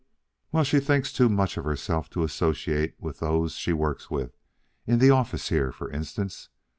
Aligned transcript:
"Well, 0.51 0.63
she 0.63 0.79
thinks 0.79 1.13
too 1.13 1.29
much 1.29 1.57
of 1.57 1.63
herself 1.63 2.09
to 2.09 2.23
associate 2.23 2.95
with 2.99 3.19
those 3.19 3.53
she 3.53 3.71
works 3.71 4.09
with, 4.09 4.35
in 4.87 4.97
the 4.97 5.11
office 5.11 5.49
here, 5.49 5.71
for 5.71 5.91
instance. 5.91 6.49